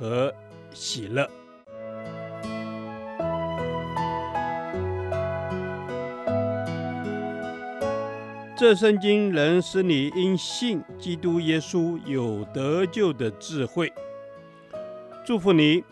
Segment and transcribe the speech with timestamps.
[0.00, 0.34] 和
[0.72, 1.28] 喜乐。
[8.56, 13.92] 这圣经能使你因信基督耶稣有得救的智慧。
[15.26, 15.84] 祝福你，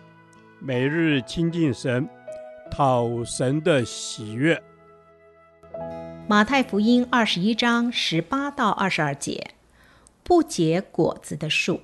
[0.59, 2.09] 每日亲近神，
[2.71, 4.63] 讨神的喜悦。
[6.27, 9.53] 马太福音二十一章十八到二十二节，
[10.23, 11.81] 不结果子的树。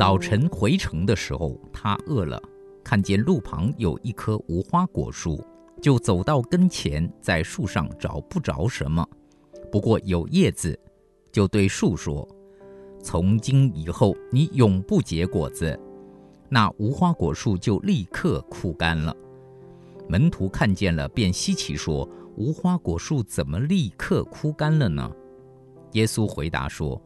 [0.00, 2.42] 早晨回城的时候，他饿了，
[2.82, 5.44] 看见路旁有一棵无花果树，
[5.82, 9.06] 就走到跟前，在树上找不着什么，
[9.70, 10.74] 不过有叶子，
[11.30, 12.26] 就对树说
[13.04, 15.78] ：“从今以后，你永不结果子。”
[16.48, 19.14] 那无花果树就立刻枯干了。
[20.08, 25.12] 门徒看见了，便稀奇说：“无花果树怎么立刻枯干了呢？”
[25.92, 26.98] 耶稣回答说：“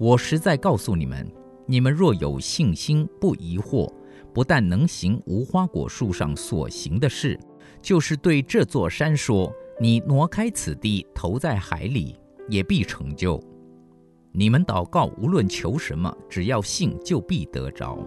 [0.00, 1.30] 我实在告诉你们。”
[1.70, 3.92] 你们若有信心，不疑惑，
[4.32, 7.38] 不但能行无花果树上所行的事，
[7.82, 12.16] 就是对这座山说：“你挪开此地，投在海里，
[12.48, 13.38] 也必成就。”
[14.32, 17.98] 你们祷告，无论求什么，只要信，就必得着。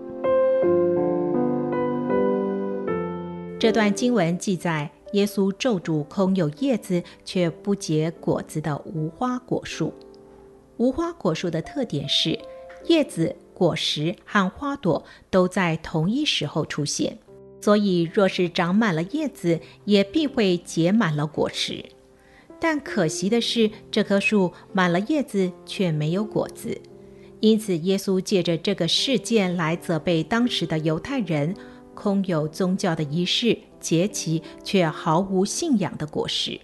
[3.60, 9.94] 这段经文记载耶稣咒诅空有叶子却不结果子的无花果树。
[10.78, 12.40] 无花果树的特点是
[12.88, 13.36] 叶子。
[13.62, 17.20] 果实和花朵都在同一时候出现，
[17.62, 21.86] 所以若是长满了叶子，也必会结满了果实。
[22.60, 26.76] 但可惜的是，这棵树满了叶子却没有果子。
[27.40, 31.56] 因此，耶稣借着这个事件来责备当时的犹太人，
[31.94, 36.60] 空有宗教的仪式节期，却毫无信仰的果实。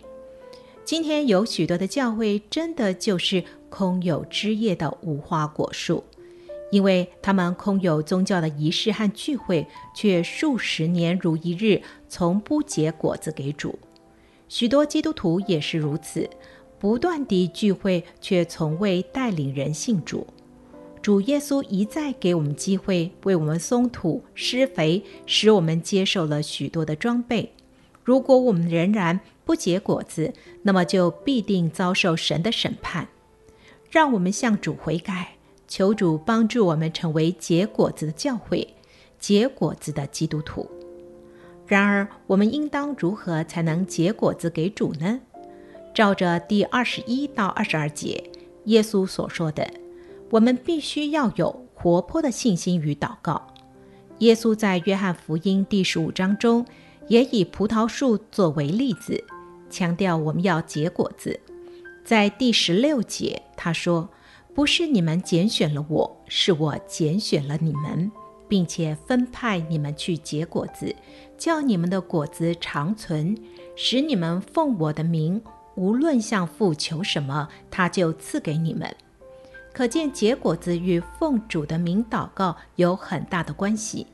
[0.84, 6.04] 今天有许多的教会，真的就是空有枝叶的无花果树。
[6.72, 13.80] 因为他们空有宗教的仪式和聚会，却数十年如一日，从不结果子给主。
[14.50, 16.30] 许多基督徒也是如此，
[16.80, 20.28] 不断地聚会，却从未带领人信主。
[21.02, 27.54] 主耶稣一再给我们机会，为我们松土施肥，使我们接受了许多的装备。
[28.04, 33.08] 如果我们仍然不结果子，那么就必定遭受神的审判。
[33.90, 35.37] 让我们向主悔改。
[35.68, 38.66] 求主帮助我们成为结果子的教会，
[39.20, 40.70] 结果子的基督徒。
[41.66, 45.20] 然而，我们应当如何才能结果子给主呢？
[45.94, 48.24] 照着第二十一到二十二节，
[48.66, 49.70] 耶稣所说的，
[50.30, 53.46] 我们必须要有活泼的信心与祷告。
[54.20, 56.66] 耶稣在约翰福音第十五章中，
[57.10, 59.22] 也以葡萄树作为例子，
[59.70, 61.38] 强调我们要结果子。
[62.06, 64.08] 在第十六节，他说。
[64.58, 68.12] 不是你们拣选了我，是我拣选了你们，
[68.48, 70.96] 并且分派你们去结果子，
[71.38, 73.38] 叫你们的果子长存，
[73.76, 75.40] 使你们奉我的名，
[75.76, 78.92] 无论向父求什么，他就赐给你们。
[79.72, 84.08] 可见结果子与奉主的名祷告有很大的关系。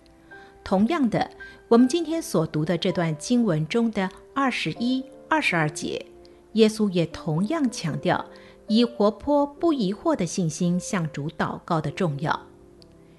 [0.62, 1.32] 同样的，
[1.70, 6.06] 我们今天所读的这段经文中的二十一、二十二节，
[6.52, 8.26] 耶稣也同样强调。
[8.68, 12.48] 以活泼不疑惑的信心向主祷告的重要。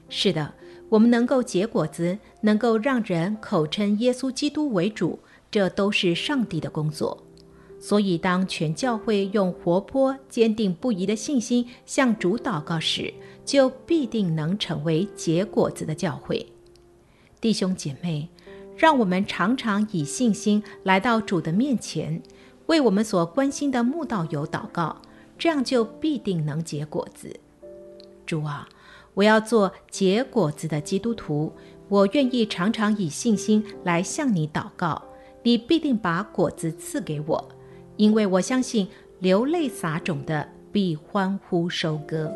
[0.09, 0.55] 是的，
[0.89, 5.19] 我们能够结果子，能够让人口称耶稣基督为主，
[5.51, 7.23] 这都是上帝的工作。
[7.81, 13.13] 所以，当全教会用活泼、坚定不移的信心向主祷告时，
[13.45, 16.47] 就必定能成为结果子的教会。
[17.43, 18.31] 弟兄姐妹，
[18.75, 22.23] 让我们常常以信心来到主的面前，
[22.67, 25.03] 为我们所关心的慕道友祷告。
[25.45, 27.39] 这样就必定能结果子。
[28.25, 28.67] 主啊，
[29.13, 31.53] 我要做结果子的基督徒，
[31.91, 35.03] 我愿意常常以信心来向你祷告，
[35.43, 37.47] 你必定把果子赐给我，
[37.99, 38.89] 因为我相信
[39.19, 42.35] 流泪撒种的必欢呼收割。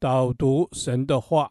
[0.00, 1.50] 导读神的话。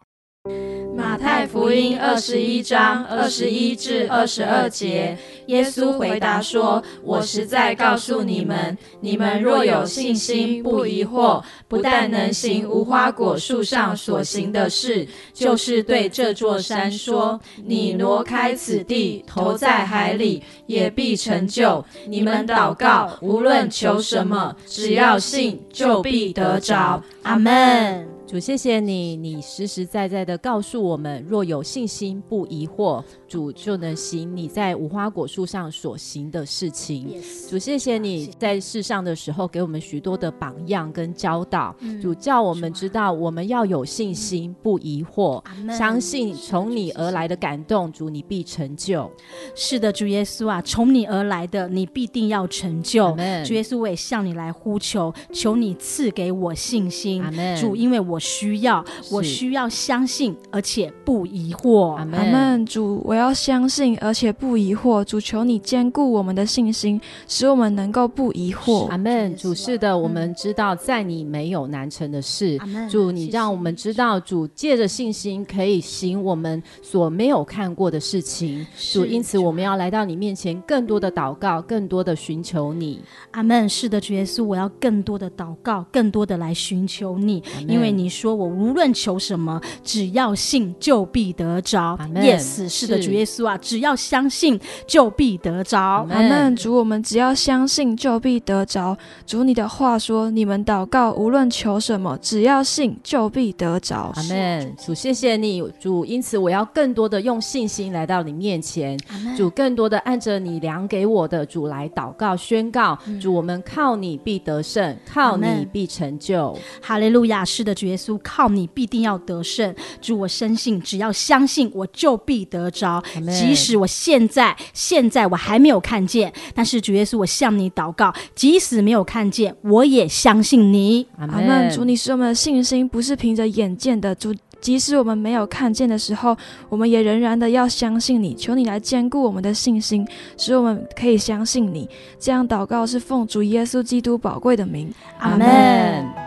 [0.96, 5.18] 马太福音二十一章二十一至二十二节，
[5.48, 28.17] 耶稣回答说：“我实在告诉你们，你们若有信心，不疑惑，不但能行无花果树上所行的事，就是对这座山说：‘你挪开此地，投在海里，也必成就。’你们祷告，无论求什么，只要信，就必得着。”阿门。
[28.28, 33.02] 主，谢谢你，你实实在在的告诉我们，若有信心，不疑惑。
[33.26, 37.08] 主就能行你在无花果树上所行的事情。
[37.08, 41.74] Yes, 主，谢谢你在世上的时候给我们许多的榜样跟教导。
[41.80, 47.90] 嗯、主叫我们知道，我们要有信心，不疑惑，嗯、相信从你而来的感动。
[47.94, 49.10] 主，你必成就。
[49.56, 53.12] 是的，主耶稣啊，从你而来的，你必定要成就。
[53.46, 57.24] 主耶稣，我也向你来呼求，求你赐给我信心。
[57.60, 61.96] 主，因为我需要，我需要相信，而且不疑惑。
[61.96, 62.66] 阿门。
[62.66, 63.18] 主，我。
[63.18, 65.04] 要相信，而且不疑惑。
[65.04, 68.88] 主，求你坚固我们的信心，使我们能够不疑惑。
[68.90, 69.36] 阿门。
[69.36, 72.60] 主，是的，我们知道在你没有难成的事。
[72.62, 78.66] 嗯、主，你让我们知道，主借着信心可以行我们所没有看过的事情。
[78.94, 83.02] 主，因此我们要来到你面前，更多的祷告，更多的寻求你。
[83.32, 83.68] 阿门。
[83.68, 91.96] 是的，主耶稣，我要更多的祷告，更多的来寻求你，因为你说我无论求什么，只要信，就必得着。
[92.00, 92.24] 阿门。
[92.24, 93.02] Yes，是的。
[93.02, 95.80] 主耶稣啊，只要相信就必得着。
[96.10, 96.56] 阿门。
[96.56, 98.98] 主，我们只要相信就必得着。
[99.26, 104.12] 主，你的话说，你们祷告无论求什么，只要信就必得着。
[104.16, 104.76] 阿门。
[104.78, 106.06] 主，谢谢你，主。
[106.06, 108.98] 因此，我要更多的用信心来到你面前。
[109.36, 112.98] 主，更多的按着你量给我的主来祷告宣告。
[113.20, 116.56] 主，我们靠你必得胜，靠你必成就。
[116.82, 117.44] 哈利路亚！
[117.44, 119.74] 是的，主耶稣，靠你必定要得胜。
[120.00, 123.04] 主，我深信，只要相信，我就必得着。
[123.28, 131.08] 即使我现在现在我还没有看见，但是主耶稣，我向你祷告，即使没有看见，我也相信你。
[131.18, 131.70] 阿门。
[131.72, 136.38] 主，你使我们的信心不是凭着眼见的，主，即使我们没有看见的时候，
[136.70, 138.36] 我们也仍然的要相信你。
[138.36, 140.08] 求你来坚固我们的信心，
[140.38, 141.90] 使我们可以相信你。
[142.20, 144.94] 这样祷告是奉主耶稣基督宝贵的名。
[145.20, 146.27] 阿门。